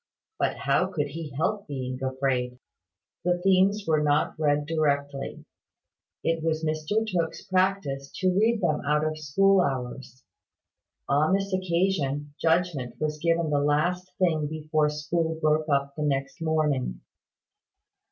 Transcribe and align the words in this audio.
But 0.39 0.57
how 0.57 0.87
could 0.87 1.09
he 1.09 1.29
help 1.35 1.67
being 1.67 2.01
afraid? 2.01 2.57
The 3.23 3.37
themes 3.39 3.83
were 3.87 4.01
not 4.01 4.33
read 4.39 4.65
directly. 4.65 5.45
It 6.23 6.41
was 6.43 6.63
Mr 6.65 7.05
Tooke's 7.07 7.43
practice 7.45 8.11
to 8.15 8.33
read 8.33 8.61
them 8.61 8.81
out 8.83 9.05
of 9.05 9.19
school 9.19 9.61
hours. 9.61 10.23
On 11.07 11.33
this 11.35 11.53
occasion, 11.53 12.33
judgment 12.41 12.99
was 12.99 13.19
given 13.19 13.51
the 13.51 13.59
last 13.59 14.11
thing 14.17 14.47
before 14.47 14.89
school 14.89 15.37
broke 15.39 15.69
up 15.69 15.93
the 15.95 16.01
next 16.01 16.41
morning. 16.41 17.01